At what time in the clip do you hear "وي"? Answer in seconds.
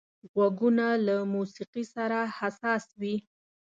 2.99-3.15